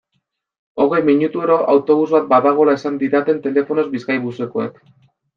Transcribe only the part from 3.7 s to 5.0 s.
Bizkaibusekoek.